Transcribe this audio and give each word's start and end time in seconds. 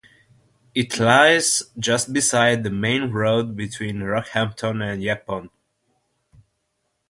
It 0.73 0.99
lies 0.99 1.61
just 1.77 2.11
beside 2.11 2.63
the 2.63 2.71
main 2.71 3.11
road 3.11 3.55
between 3.55 3.97
Rockhampton 3.99 4.81
and 4.83 4.99
Yeppoon. 5.03 5.51